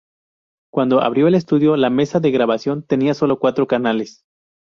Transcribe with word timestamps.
Cuando 0.73 1.01
abrió 1.01 1.27
el 1.27 1.35
estudio 1.35 1.77
la 1.77 1.91
mesa 1.91 2.19
de 2.19 2.31
grabación 2.31 2.81
tenía 2.83 3.13
sólo 3.13 3.37
cuatro 3.37 3.67
canales. 3.67 4.23